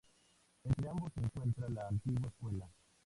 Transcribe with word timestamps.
Entre 0.63 0.89
ambos 0.89 1.13
se 1.13 1.19
encuentra 1.19 1.69
la 1.69 1.87
antigua 1.87 2.27
escuela. 2.29 2.67